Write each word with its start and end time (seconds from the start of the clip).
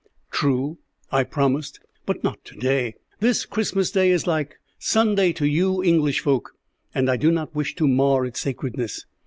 "True, 0.31 0.79
I 1.11 1.23
promised, 1.23 1.79
but 2.07 2.23
not 2.23 2.43
to 2.45 2.55
day. 2.55 2.95
This 3.19 3.45
Christmas 3.45 3.91
Day 3.91 4.09
is 4.09 4.25
like 4.25 4.57
Sunday 4.79 5.31
to 5.33 5.45
you 5.45 5.83
English 5.83 6.21
folk, 6.21 6.55
and 6.95 7.07
I 7.07 7.17
do 7.17 7.29
not 7.31 7.53
wish 7.53 7.75
to 7.75 7.87
mar 7.87 8.25
its 8.25 8.39
sacredness." 8.39 9.05